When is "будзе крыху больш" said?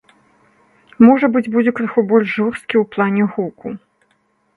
1.55-2.27